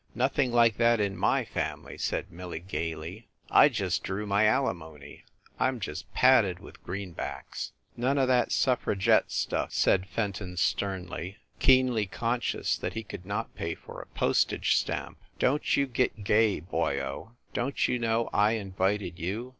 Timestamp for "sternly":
10.57-11.37